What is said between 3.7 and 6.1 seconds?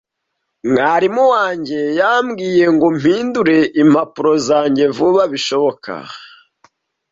impapuro zanjye vuba bishoboka.